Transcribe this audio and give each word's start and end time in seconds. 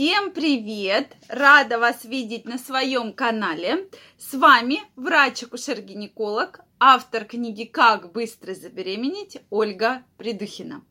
Всем 0.00 0.30
привет! 0.30 1.14
Рада 1.28 1.78
вас 1.78 2.06
видеть 2.06 2.46
на 2.46 2.56
своем 2.56 3.12
канале. 3.12 3.90
С 4.16 4.32
вами 4.32 4.80
врач-акушер-гинеколог, 4.96 6.60
автор 6.78 7.26
книги 7.26 7.64
«Как 7.64 8.10
быстро 8.10 8.54
забеременеть» 8.54 9.42
Ольга 9.50 10.02
Придухина. 10.16 10.82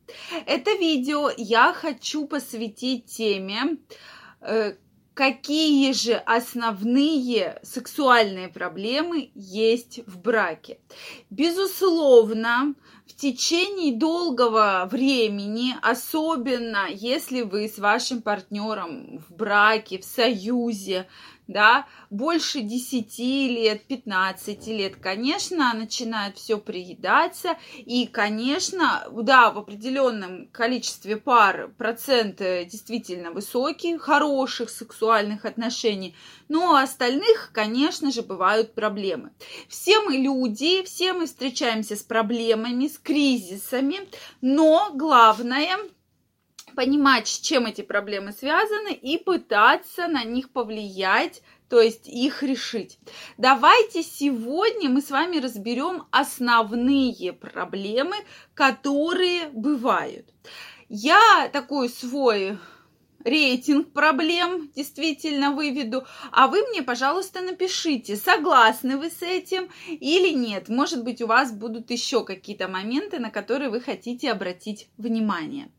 Это 0.46 0.74
видео 0.74 1.32
я 1.36 1.74
хочу 1.74 2.28
посвятить 2.28 3.06
теме, 3.06 3.80
э, 4.42 4.76
какие 5.16 5.92
же 5.92 6.14
основные 6.14 7.60
сексуальные 7.64 8.50
проблемы 8.50 9.32
есть 9.34 10.02
в 10.06 10.20
браке. 10.20 10.82
Безусловно, 11.32 12.76
в 13.10 13.16
течение 13.16 13.94
долгого 13.94 14.88
времени, 14.90 15.76
особенно 15.82 16.88
если 16.90 17.42
вы 17.42 17.68
с 17.68 17.80
вашим 17.80 18.22
партнером 18.22 19.18
в 19.28 19.34
браке, 19.34 19.98
в 19.98 20.06
союзе, 20.06 21.08
да, 21.48 21.88
больше 22.12 22.62
10 22.62 23.18
лет, 23.18 23.84
15 23.86 24.68
лет, 24.68 24.98
конечно, 24.98 25.74
начинает 25.74 26.38
все 26.38 26.60
приедаться, 26.60 27.58
и, 27.76 28.06
конечно, 28.06 29.08
да, 29.12 29.50
в 29.50 29.58
определенном 29.58 30.48
количестве 30.52 31.18
пар 31.18 31.72
процент 31.76 32.38
действительно 32.38 33.32
высокий, 33.32 33.98
хороших 33.98 34.70
сексуальных 34.70 35.46
отношений, 35.46 36.16
но 36.50 36.74
у 36.74 36.76
остальных, 36.76 37.50
конечно 37.52 38.12
же, 38.12 38.22
бывают 38.22 38.76
проблемы. 38.76 39.32
Все 39.68 40.02
мы 40.02 40.18
люди, 40.18 40.84
все 40.84 41.14
мы 41.14 41.26
встречаемся 41.26 41.96
с 41.96 42.04
проблемами, 42.04 42.86
с 42.86 42.99
кризисами, 43.04 44.00
но 44.42 44.92
главное 44.94 45.78
понимать, 46.76 47.28
с 47.28 47.40
чем 47.40 47.66
эти 47.66 47.82
проблемы 47.82 48.32
связаны 48.32 48.94
и 48.94 49.18
пытаться 49.18 50.08
на 50.08 50.24
них 50.24 50.52
повлиять, 50.52 51.42
то 51.70 51.82
есть 51.82 52.08
их 52.08 52.42
решить. 52.42 53.00
Давайте 53.38 54.02
сегодня 54.02 54.90
мы 54.90 55.02
с 55.02 55.12
вами 55.12 55.38
разберем 55.38 56.06
основные 56.12 57.34
проблемы, 57.34 58.16
которые 58.54 59.50
бывают. 59.50 60.26
Я 60.88 61.50
такой 61.54 61.90
свой 61.90 62.58
рейтинг 63.24 63.92
проблем 63.92 64.70
действительно 64.76 65.52
выведу, 65.52 66.06
а 66.32 66.48
вы 66.48 66.62
мне, 66.70 66.82
пожалуйста, 66.82 67.42
напишите, 67.42 68.16
согласны 68.16 68.98
вы 68.98 69.10
с 69.10 69.22
этим 69.22 69.70
или 69.88 70.30
нет. 70.30 70.70
Может 70.70 71.04
быть, 71.04 71.22
у 71.22 71.28
вас 71.28 71.52
будут 71.52 71.92
еще 71.92 72.24
какие-то 72.24 72.68
моменты, 72.68 73.20
на 73.20 73.30
которые 73.30 73.70
вы 73.70 73.82
хотите 73.82 74.32
обратить 74.32 74.90
внимание. 74.98 75.70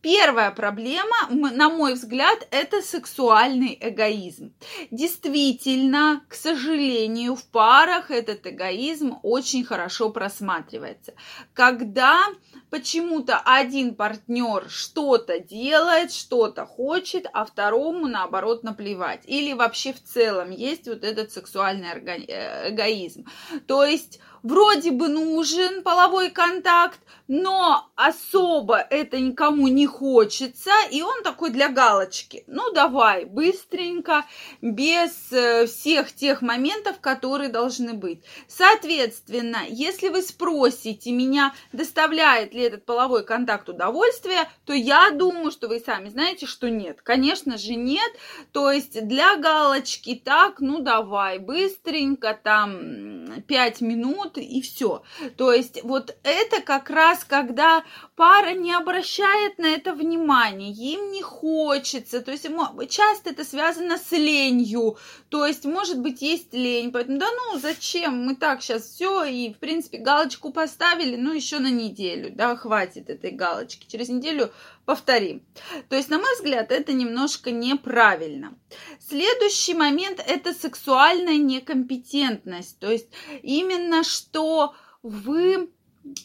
Первая 0.00 0.50
проблема, 0.50 1.16
на 1.30 1.68
мой 1.68 1.94
взгляд, 1.94 2.46
это 2.50 2.82
сексуальный 2.82 3.76
эгоизм. 3.80 4.52
Действительно, 4.90 6.22
к 6.28 6.34
сожалению, 6.34 7.36
в 7.36 7.44
парах 7.46 8.10
этот 8.10 8.46
эгоизм 8.46 9.18
очень 9.22 9.64
хорошо 9.64 10.10
просматривается. 10.10 11.14
Когда 11.52 12.26
почему-то 12.70 13.38
один 13.38 13.94
партнер 13.94 14.66
что-то 14.68 15.38
делает, 15.38 16.12
что-то 16.12 16.64
хочет, 16.66 16.85
а 17.32 17.44
второму, 17.44 18.06
наоборот, 18.06 18.62
наплевать. 18.62 19.22
Или 19.26 19.52
вообще 19.52 19.92
в 19.92 20.02
целом 20.02 20.50
есть 20.50 20.86
вот 20.88 21.04
этот 21.04 21.32
сексуальный 21.32 21.88
э, 21.90 22.70
эгоизм. 22.70 23.26
То 23.66 23.84
есть 23.84 24.20
вроде 24.42 24.90
бы 24.90 25.08
нужен 25.08 25.82
половой 25.82 26.30
контакт, 26.30 27.00
но 27.28 27.90
особо 27.96 28.78
это 28.78 29.18
никому 29.18 29.68
не 29.68 29.86
хочется, 29.86 30.70
и 30.90 31.02
он 31.02 31.22
такой 31.22 31.50
для 31.50 31.68
галочки. 31.68 32.44
Ну, 32.46 32.72
давай, 32.72 33.24
быстренько, 33.24 34.24
без 34.60 35.32
э, 35.32 35.66
всех 35.66 36.12
тех 36.12 36.42
моментов, 36.42 37.00
которые 37.00 37.48
должны 37.48 37.94
быть. 37.94 38.22
Соответственно, 38.48 39.60
если 39.68 40.08
вы 40.08 40.22
спросите 40.22 41.12
меня, 41.12 41.54
доставляет 41.72 42.54
ли 42.54 42.62
этот 42.62 42.84
половой 42.84 43.24
контакт 43.24 43.68
удовольствие, 43.68 44.48
то 44.64 44.72
я 44.72 45.10
думаю, 45.10 45.50
что 45.50 45.68
вы 45.68 45.80
сами 45.80 46.08
знаете, 46.08 46.46
что 46.46 46.68
нет. 46.70 47.00
Конечно 47.02 47.58
же, 47.58 47.74
нет. 47.74 48.12
То 48.52 48.70
есть 48.70 49.06
для 49.06 49.36
галочки 49.36 50.20
так, 50.22 50.60
ну, 50.60 50.80
давай, 50.80 51.38
быстренько, 51.38 52.38
там, 52.40 53.42
5 53.42 53.80
минут, 53.80 54.38
и 54.38 54.60
все. 54.60 55.02
То 55.36 55.52
есть 55.52 55.82
вот 55.82 56.16
это 56.22 56.60
как 56.60 56.90
раз, 56.90 57.15
когда 57.24 57.84
пара 58.14 58.52
не 58.52 58.72
обращает 58.72 59.58
на 59.58 59.66
это 59.66 59.92
внимания, 59.92 60.72
им 60.72 61.12
не 61.12 61.22
хочется, 61.22 62.20
то 62.20 62.30
есть 62.32 62.46
часто 62.88 63.30
это 63.30 63.44
связано 63.44 63.98
с 63.98 64.12
ленью, 64.12 64.96
то 65.28 65.46
есть, 65.46 65.64
может 65.64 66.00
быть, 66.00 66.22
есть 66.22 66.52
лень, 66.54 66.92
поэтому, 66.92 67.18
да 67.18 67.26
ну, 67.30 67.58
зачем, 67.58 68.24
мы 68.24 68.36
так 68.36 68.62
сейчас 68.62 68.84
все, 68.84 69.24
и, 69.24 69.52
в 69.52 69.58
принципе, 69.58 69.98
галочку 69.98 70.52
поставили, 70.52 71.16
ну, 71.16 71.32
еще 71.32 71.58
на 71.58 71.70
неделю, 71.70 72.30
да, 72.34 72.56
хватит 72.56 73.10
этой 73.10 73.30
галочки, 73.30 73.86
через 73.90 74.08
неделю 74.08 74.52
повторим. 74.84 75.44
То 75.88 75.96
есть, 75.96 76.08
на 76.08 76.18
мой 76.18 76.34
взгляд, 76.36 76.72
это 76.72 76.92
немножко 76.92 77.50
неправильно. 77.50 78.56
Следующий 79.00 79.74
момент– 79.74 80.22
это 80.26 80.54
сексуальная 80.54 81.38
некомпетентность, 81.38 82.78
то 82.78 82.90
есть, 82.90 83.08
именно 83.42 84.04
что 84.04 84.74
вы 85.02 85.70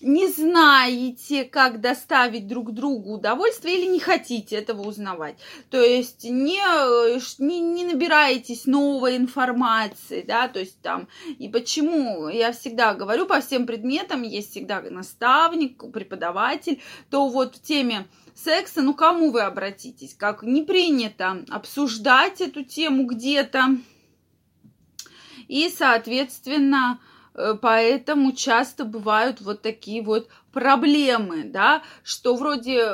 не 0.02 0.28
знаете, 0.28 1.44
как 1.44 1.82
доставить 1.82 2.48
друг 2.48 2.72
другу 2.74 3.14
удовольствие 3.16 3.80
или 3.80 3.88
не 3.88 4.00
хотите 4.00 4.56
этого 4.56 4.82
узнавать. 4.88 5.38
То 5.70 5.82
есть 5.82 6.24
не, 6.24 6.62
не, 7.40 7.60
не 7.60 7.86
набираетесь 7.86 8.66
новой 8.66 9.18
информации, 9.18 10.24
да, 10.28 10.48
то 10.48 10.60
есть 10.60 10.80
там, 10.82 11.08
и 11.40 11.50
почему 11.50 12.30
я 12.30 12.52
всегда 12.52 12.94
говорю, 12.94 13.26
по 13.26 13.42
всем 13.42 13.66
предметам 13.66 14.24
есть 14.24 14.52
всегда 14.52 14.82
наставник, 14.82 15.92
преподаватель, 15.92 16.82
то 17.10 17.28
вот 17.28 17.56
в 17.56 17.62
теме 17.62 18.08
секса, 18.36 18.82
ну 18.82 18.94
кому 18.94 19.32
вы 19.32 19.42
обратитесь? 19.42 20.14
Как 20.14 20.44
не 20.44 20.64
принято 20.64 21.44
обсуждать 21.50 22.42
эту 22.42 22.64
тему 22.64 23.06
где-то. 23.06 23.78
И, 25.48 25.70
соответственно, 25.70 27.00
Э, 27.00 27.21
поэтому 27.34 28.34
часто 28.34 28.86
бывают 28.86 29.42
вот 29.42 29.62
такие 29.62 30.02
вот 30.02 30.28
проблемы, 30.52 31.44
да, 31.44 31.84
что 32.04 32.36
вроде 32.36 32.94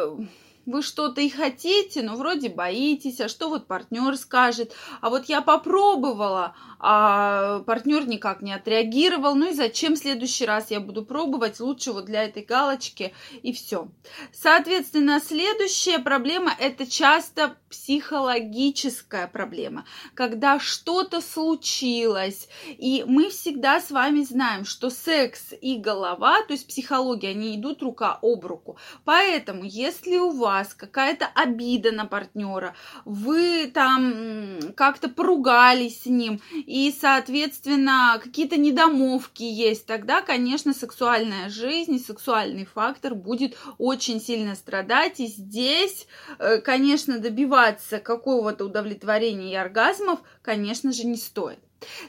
вы 0.68 0.82
что-то 0.82 1.22
и 1.22 1.30
хотите, 1.30 2.04
но 2.04 2.16
вроде 2.16 2.50
боитесь, 2.50 3.22
а 3.22 3.30
что 3.30 3.50
вот 3.50 3.68
партнер 3.68 4.16
скажет, 4.18 4.74
а 5.02 5.10
вот 5.10 5.26
я 5.26 5.42
попробовала, 5.42 6.56
а 6.80 7.60
партнер 7.60 8.08
никак 8.08 8.42
не 8.42 8.54
отреагировал, 8.54 9.36
ну 9.36 9.50
и 9.50 9.54
зачем 9.54 9.96
в 9.96 9.98
следующий 9.98 10.46
раз 10.46 10.70
я 10.70 10.80
буду 10.80 11.06
пробовать, 11.06 11.60
лучше 11.60 11.94
вот 11.94 12.06
для 12.06 12.26
этой 12.26 12.44
галочки 12.44 13.14
и 13.42 13.54
все. 13.54 13.88
Соответственно, 14.34 15.20
следующая 15.20 16.00
проблема 16.00 16.52
это 16.60 16.86
часто 16.86 17.56
психологическая 17.70 19.28
проблема, 19.28 19.86
когда 20.14 20.60
что-то 20.60 21.22
случилось, 21.22 22.50
и 22.68 23.06
мы 23.08 23.30
всегда 23.30 23.80
с 23.80 23.90
вами 23.90 24.24
знаем, 24.24 24.66
что 24.66 24.90
секс 24.90 25.54
и 25.62 25.78
голова, 25.78 26.42
то 26.44 26.52
есть 26.52 26.68
психология, 26.68 27.30
они 27.30 27.56
идут 27.56 27.82
рука 27.82 28.20
об 28.22 28.46
руку. 28.46 28.78
Поэтому, 29.06 29.64
если 29.64 30.18
у 30.18 30.32
вас 30.32 30.57
какая-то 30.76 31.28
обида 31.36 31.92
на 31.92 32.06
партнера, 32.06 32.76
вы 33.06 33.70
там 33.74 34.60
как-то 34.76 35.10
поругались 35.10 36.04
с 36.04 36.06
ним, 36.06 36.42
и, 36.54 36.94
соответственно, 37.00 38.20
какие-то 38.24 38.58
недомовки 38.58 39.44
есть, 39.44 39.86
тогда, 39.86 40.22
конечно, 40.22 40.74
сексуальная 40.74 41.50
жизнь 41.50 41.96
и 41.96 42.00
сексуальный 42.00 42.66
фактор 42.66 43.16
будет 43.16 43.58
очень 43.78 44.20
сильно 44.20 44.56
страдать, 44.56 45.20
и 45.20 45.28
здесь, 45.28 46.08
э, 46.40 46.58
конечно, 46.60 47.20
добиваться 47.20 48.00
какого-то 48.00 48.66
удовлетворения 48.66 49.52
и 49.52 49.56
оргазмов, 49.56 50.20
конечно 50.42 50.92
же, 50.92 51.06
не 51.06 51.18
стоит. 51.18 51.60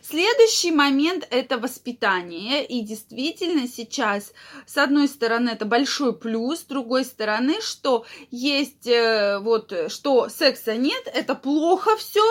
Следующий 0.03 0.70
момент– 0.70 1.26
это 1.31 1.59
воспитание. 1.59 2.65
И 2.65 2.81
действительно 2.81 3.67
сейчас, 3.69 4.32
с 4.67 4.76
одной 4.79 5.09
стороны, 5.09 5.50
это 5.50 5.65
большой 5.65 6.17
плюс, 6.19 6.61
с 6.61 6.65
другой 6.65 7.05
стороны, 7.05 7.61
что 7.61 8.06
есть 8.31 8.87
э, 8.87 9.38
вот, 9.41 9.73
что 9.88 10.29
секса 10.29 10.76
нет, 10.76 11.11
это 11.12 11.35
плохо 11.35 11.97
все, 11.97 12.23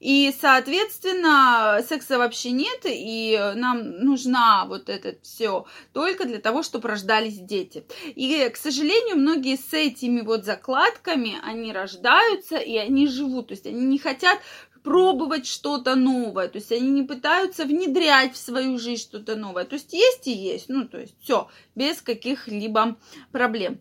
и, 0.00 0.34
соответственно, 0.40 1.84
секса 1.86 2.16
вообще 2.16 2.52
нет, 2.52 2.80
и 2.84 3.38
нам 3.54 3.98
нужна 3.98 4.64
вот 4.64 4.88
это 4.88 5.16
все 5.22 5.66
только 5.92 6.24
для 6.24 6.38
того, 6.38 6.62
чтобы 6.62 6.88
рождались 6.88 7.38
дети. 7.38 7.84
И, 8.06 8.48
к 8.48 8.56
сожалению, 8.56 9.16
многие 9.16 9.56
с 9.58 9.74
этими 9.74 10.22
вот 10.22 10.46
закладками, 10.46 11.38
они 11.42 11.70
рождаются, 11.72 12.56
и 12.56 12.78
они 12.78 13.08
живут. 13.08 13.48
То 13.48 13.52
есть 13.52 13.66
они 13.66 13.84
не 13.84 13.98
хотят 13.98 14.38
пробовать 14.82 15.46
что-то 15.46 15.94
новое, 15.94 16.48
то 16.48 16.58
есть 16.58 16.72
они 16.72 16.90
не 16.90 17.02
пытаются 17.02 17.64
внедрять 17.64 18.34
в 18.34 18.36
свою 18.36 18.78
жизнь 18.78 19.02
что-то 19.02 19.36
новое, 19.36 19.64
то 19.64 19.74
есть 19.74 19.92
есть 19.92 20.26
и 20.26 20.32
есть, 20.32 20.68
ну 20.68 20.86
то 20.86 20.98
есть 20.98 21.14
все 21.22 21.48
без 21.74 22.00
каких-либо 22.00 22.96
проблем. 23.32 23.80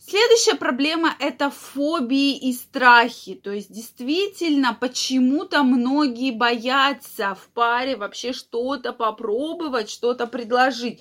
Следующая 0.00 0.54
проблема– 0.54 1.14
это 1.18 1.50
фобии 1.50 2.34
и 2.38 2.54
страхи. 2.54 3.34
То 3.34 3.50
есть, 3.50 3.70
действительно, 3.70 4.72
почему-то 4.72 5.64
многие 5.64 6.30
боятся 6.30 7.34
в 7.34 7.48
паре 7.52 7.94
вообще 7.96 8.32
что-то 8.32 8.94
попробовать, 8.94 9.90
что-то 9.90 10.26
предложить. 10.26 11.00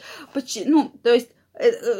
Ну, 0.65 0.91
то 1.03 1.13
есть, 1.13 1.29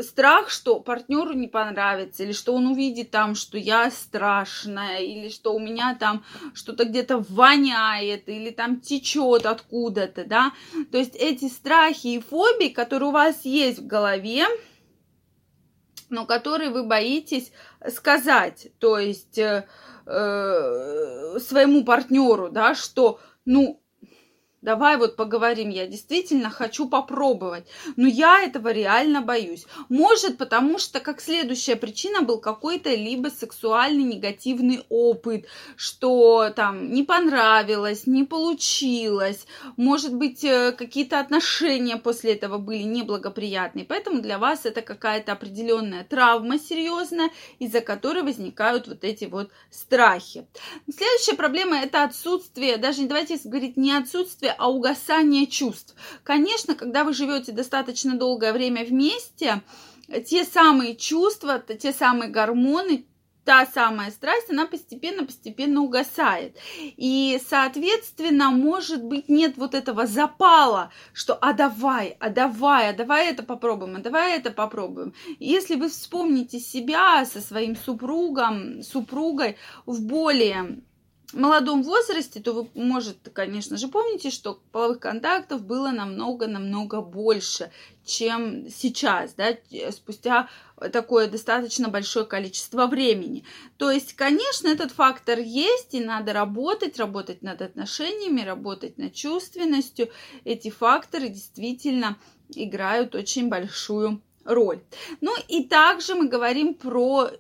страх, 0.04 0.50
что 0.50 0.80
партнеру 0.80 1.34
не 1.34 1.48
понравится, 1.48 2.24
или 2.24 2.32
что 2.32 2.54
он 2.54 2.68
увидит 2.68 3.12
там, 3.12 3.36
что 3.36 3.58
я 3.58 3.90
страшная, 3.90 5.00
или 5.00 5.30
что 5.30 5.54
у 5.54 5.60
меня 5.60 5.96
там 6.00 6.24
что-то 6.54 6.86
где-то 6.86 7.24
воняет, 7.30 8.30
или 8.30 8.52
там 8.52 8.80
течет 8.80 9.46
откуда-то, 9.46 10.26
да. 10.26 10.52
То 10.92 10.98
есть 10.98 11.16
эти 11.16 11.50
страхи 11.50 12.08
и 12.08 12.22
фобии, 12.22 12.70
которые 12.70 13.10
у 13.10 13.14
вас 13.14 13.46
есть 13.46 13.80
в 13.80 13.88
голове, 13.88 14.46
но 16.10 16.26
которые 16.26 16.70
вы 16.70 16.84
боитесь 16.84 17.52
сказать, 17.90 18.68
то 18.80 18.98
есть 18.98 19.38
э, 19.38 19.68
э, 20.06 21.40
своему 21.40 21.84
партнеру, 21.84 22.50
да, 22.50 22.76
что, 22.76 23.20
ну, 23.46 23.82
Давай 24.68 24.98
вот 24.98 25.16
поговорим, 25.16 25.70
я 25.70 25.88
действительно 25.88 26.50
хочу 26.50 26.90
попробовать, 26.90 27.64
но 27.96 28.06
я 28.06 28.44
этого 28.44 28.68
реально 28.68 29.22
боюсь. 29.22 29.66
Может, 29.88 30.38
потому 30.38 30.78
что 30.78 31.00
как 31.00 31.22
следующая 31.22 31.78
причина 31.78 32.22
был 32.22 32.38
какой-то 32.38 32.94
либо 32.94 33.30
сексуальный 33.30 34.04
негативный 34.04 34.84
опыт, 34.90 35.46
что 35.78 36.50
там 36.54 36.92
не 36.92 37.04
понравилось, 37.04 38.08
не 38.08 38.26
получилось, 38.26 39.48
может 39.78 40.14
быть, 40.14 40.44
э, 40.44 40.74
какие-то 40.74 41.22
отношения 41.22 41.96
после 41.96 42.34
этого 42.34 42.58
были 42.58 42.84
неблагоприятные, 42.84 43.86
поэтому 43.86 44.22
для 44.22 44.38
вас 44.38 44.66
это 44.66 44.82
какая-то 44.82 45.32
определенная 45.32 46.04
травма 46.04 46.60
серьезная, 46.60 47.30
из-за 47.60 47.80
которой 47.80 48.24
возникают 48.24 48.90
вот 48.90 49.06
эти 49.06 49.24
вот 49.24 49.50
страхи. 49.72 50.46
Следующая 50.94 51.38
проблема 51.38 51.78
это 51.78 52.04
отсутствие, 52.04 52.76
даже 52.76 53.08
давайте 53.08 53.40
говорить 53.46 53.78
не 53.78 53.94
отсутствие, 53.94 54.57
отсутствие, 54.58 54.60
а 54.60 54.70
угасание 54.70 55.48
чувств. 55.48 55.96
Конечно, 56.24 56.76
когда 56.76 57.04
вы 57.04 57.14
живете 57.14 57.52
достаточно 57.52 58.18
долгое 58.18 58.54
время 58.54 58.84
вместе, 58.84 59.62
те 60.26 60.44
самые 60.44 60.96
чувства, 60.96 61.60
те 61.60 61.94
самые 61.94 62.30
гормоны, 62.30 63.06
та 63.46 63.66
самая 63.66 64.12
страсть, 64.12 64.50
она 64.50 64.66
постепенно-постепенно 64.66 65.82
угасает. 65.82 66.58
И, 66.98 67.40
соответственно, 67.50 68.52
может 68.52 69.02
быть, 69.02 69.30
нет 69.30 69.56
вот 69.56 69.74
этого 69.74 70.06
запала, 70.06 70.92
что 71.14 71.34
«а 71.34 71.54
давай, 71.54 72.18
а 72.20 72.30
давай, 72.30 72.90
а 72.90 72.94
давай 72.94 73.32
это 73.32 73.44
попробуем, 73.44 73.96
а 73.96 74.00
давай 74.00 74.38
это 74.38 74.52
попробуем». 74.52 75.14
Если 75.40 75.76
вы 75.76 75.88
вспомните 75.88 76.60
себя 76.60 77.26
со 77.26 77.40
своим 77.40 77.78
супругом, 77.78 78.84
супругой 78.84 79.56
в 79.86 80.06
более 80.06 80.82
молодом 81.34 81.84
возрасте, 81.84 82.40
то 82.40 82.54
вы, 82.54 82.70
может, 82.74 83.18
конечно 83.34 83.78
же, 83.78 83.90
помните, 83.90 84.30
что 84.30 84.62
половых 84.72 85.00
контактов 85.00 85.62
было 85.62 85.90
намного-намного 85.90 87.02
больше, 87.02 87.72
чем 88.06 88.70
сейчас, 88.70 89.34
да, 89.34 89.58
спустя 89.92 90.50
такое 90.94 91.28
достаточно 91.28 91.90
большое 91.90 92.26
количество 92.26 92.88
времени. 92.88 93.44
То 93.78 93.92
есть, 93.92 94.14
конечно, 94.14 94.70
этот 94.70 94.92
фактор 94.92 95.40
есть, 95.40 95.94
и 95.94 96.00
надо 96.00 96.32
работать, 96.32 96.98
работать 96.98 97.42
над 97.42 97.62
отношениями, 97.62 98.42
работать 98.42 98.98
над 98.98 99.14
чувственностью. 99.14 100.10
Эти 100.46 100.70
факторы 100.70 101.28
действительно 101.28 102.18
играют 102.50 103.16
очень 103.16 103.50
большую 103.50 104.22
роль. 104.46 104.80
Ну 105.20 105.36
и 105.50 105.64
также 105.66 106.16
мы 106.16 106.30
говорим 106.30 106.74
про 106.74 107.32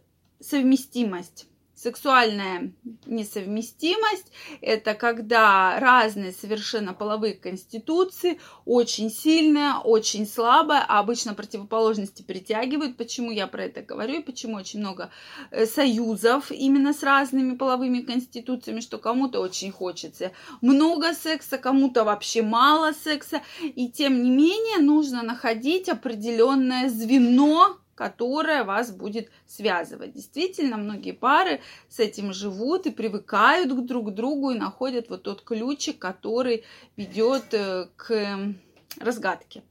совместимость 0.41 1.47
Сексуальная 1.77 2.71
несовместимость– 3.05 4.31
это 4.61 4.95
когда 4.95 5.79
разные 5.79 6.31
совершенно 6.31 6.95
половые 6.95 7.35
конституции, 7.35 8.39
очень 8.65 9.11
сильная, 9.11 9.75
очень 9.75 10.25
слабая, 10.25 10.83
а 10.87 10.97
обычно 10.97 11.35
противоположности 11.35 12.23
притягивают. 12.23 12.97
Почему 12.97 13.29
я 13.29 13.45
про 13.45 13.65
это 13.65 13.83
говорю 13.83 14.15
и 14.15 14.23
почему 14.23 14.55
очень 14.55 14.79
много 14.79 15.11
э, 15.51 15.67
союзов 15.67 16.51
именно 16.51 16.93
с 16.93 17.03
разными 17.03 17.55
половыми 17.55 17.99
конституциями, 17.99 18.79
что 18.79 18.97
кому-то 18.97 19.39
очень 19.39 19.71
хочется 19.71 20.31
много 20.61 21.13
секса, 21.13 21.59
кому-то 21.59 22.05
вообще 22.05 22.41
мало 22.41 22.91
секса. 22.91 23.43
И 23.61 23.91
тем 23.91 24.23
не 24.23 24.31
менее 24.31 24.79
нужно 24.79 25.21
находить 25.21 25.89
определенное 25.89 26.89
звено, 26.89 27.77
которая 27.97 28.63
вас 28.63 28.91
будет 28.91 29.29
связывать. 29.47 30.13
Действительно, 30.13 30.77
многие 30.77 31.13
пары 31.13 31.61
с 31.89 31.99
этим 31.99 32.31
живут 32.31 32.85
и 32.85 32.91
привыкают 32.91 33.75
друг 33.85 34.11
к 34.11 34.13
другу 34.13 34.51
и 34.51 34.57
находят 34.57 35.09
вот 35.09 35.23
тот 35.23 35.41
ключик, 35.43 35.97
который 35.97 36.63
ведет 36.95 37.53
э, 37.53 37.87
к 37.95 38.53
разгадке. 38.99 39.63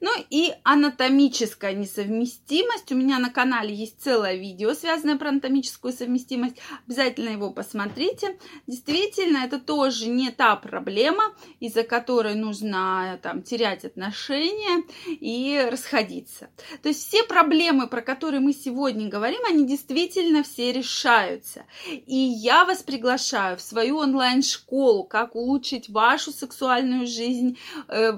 Ну 0.00 0.10
и 0.30 0.52
анатомическая 0.62 1.72
несовместимость. 1.72 2.92
У 2.92 2.94
меня 2.94 3.18
на 3.18 3.30
канале 3.30 3.74
есть 3.74 4.00
целое 4.00 4.36
видео, 4.36 4.74
связанное 4.74 5.16
про 5.16 5.30
анатомическую 5.30 5.92
совместимость. 5.92 6.56
Обязательно 6.86 7.30
его 7.30 7.50
посмотрите. 7.50 8.38
Действительно, 8.66 9.38
это 9.38 9.58
тоже 9.58 10.08
не 10.08 10.30
та 10.30 10.56
проблема, 10.56 11.34
из-за 11.60 11.82
которой 11.82 12.34
нужно 12.34 13.18
там 13.22 13.42
терять 13.42 13.84
отношения 13.84 14.84
и 15.06 15.66
расходиться. 15.70 16.48
То 16.82 16.88
есть 16.88 17.06
все 17.06 17.24
проблемы, 17.24 17.88
про 17.88 18.02
которые 18.02 18.40
мы 18.40 18.52
сегодня 18.52 19.08
говорим, 19.08 19.40
они 19.48 19.66
действительно 19.66 20.42
все 20.42 20.72
решаются. 20.72 21.64
И 21.90 22.16
я 22.16 22.64
вас 22.64 22.82
приглашаю 22.82 23.56
в 23.56 23.60
свою 23.60 23.98
онлайн-школу, 23.98 25.04
как 25.04 25.34
улучшить 25.34 25.88
вашу 25.88 26.32
сексуальную 26.32 27.06
жизнь, 27.06 27.58
э, 27.88 28.12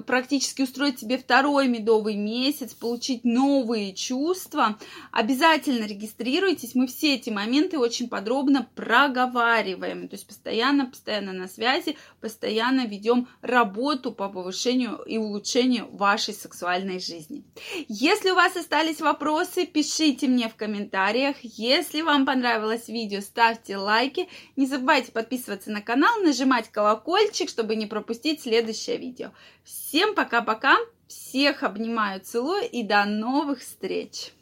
практически 0.49 0.61
устроить 0.61 0.99
себе 0.99 1.17
второй 1.17 1.67
медовый 1.67 2.15
месяц, 2.15 2.73
получить 2.73 3.23
новые 3.23 3.93
чувства, 3.93 4.77
обязательно 5.11 5.85
регистрируйтесь. 5.85 6.75
Мы 6.75 6.87
все 6.87 7.15
эти 7.15 7.29
моменты 7.29 7.77
очень 7.77 8.09
подробно 8.09 8.67
проговариваем. 8.75 10.07
То 10.07 10.15
есть 10.15 10.27
постоянно, 10.27 10.85
постоянно 10.85 11.33
на 11.33 11.47
связи, 11.47 11.97
постоянно 12.21 12.85
ведем 12.85 13.27
работу 13.41 14.11
по 14.11 14.29
повышению 14.29 14.97
и 15.05 15.17
улучшению 15.17 15.87
вашей 15.91 16.33
сексуальной 16.33 16.99
жизни. 16.99 17.43
Если 17.87 18.31
у 18.31 18.35
вас 18.35 18.55
остались 18.55 19.01
вопросы, 19.01 19.65
пишите 19.65 20.27
мне 20.27 20.49
в 20.49 20.55
комментариях. 20.55 21.35
Если 21.41 22.01
вам 22.01 22.25
понравилось 22.25 22.87
видео, 22.87 23.21
ставьте 23.21 23.77
лайки. 23.77 24.27
Не 24.55 24.65
забывайте 24.65 25.11
подписываться 25.11 25.71
на 25.71 25.81
канал, 25.81 26.21
нажимать 26.23 26.69
колокольчик, 26.69 27.49
чтобы 27.49 27.75
не 27.75 27.85
пропустить 27.85 28.41
следующее 28.41 28.97
видео. 28.97 29.31
Всем 29.69 30.15
пока-пока! 30.15 30.77
Всех 31.07 31.61
обнимаю, 31.61 32.21
целую 32.21 32.67
и 32.67 32.81
до 32.81 33.05
новых 33.05 33.59
встреч! 33.59 34.33